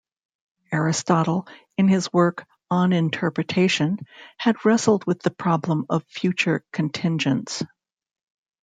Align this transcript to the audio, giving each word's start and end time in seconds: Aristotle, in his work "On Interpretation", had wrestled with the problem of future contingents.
Aristotle, 0.71 1.45
in 1.77 1.87
his 1.87 2.11
work 2.11 2.47
"On 2.71 2.91
Interpretation", 2.91 3.99
had 4.35 4.55
wrestled 4.65 5.05
with 5.05 5.21
the 5.21 5.29
problem 5.29 5.85
of 5.91 6.03
future 6.07 6.65
contingents. 6.73 7.61